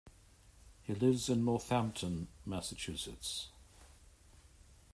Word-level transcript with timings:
He 0.81 0.95
lives 0.95 1.29
in 1.29 1.45
Northampton, 1.45 2.27
Massachusetts. 2.43 3.49